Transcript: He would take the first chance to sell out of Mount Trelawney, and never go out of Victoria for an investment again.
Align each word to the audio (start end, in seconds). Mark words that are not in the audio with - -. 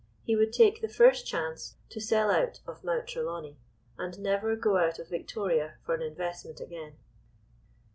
He 0.23 0.35
would 0.35 0.51
take 0.51 0.81
the 0.81 0.87
first 0.89 1.27
chance 1.27 1.75
to 1.89 2.01
sell 2.01 2.31
out 2.31 2.59
of 2.65 2.83
Mount 2.83 3.05
Trelawney, 3.07 3.59
and 3.99 4.17
never 4.19 4.55
go 4.55 4.77
out 4.79 4.97
of 4.97 5.09
Victoria 5.09 5.75
for 5.85 5.93
an 5.93 6.01
investment 6.01 6.59
again. 6.59 6.93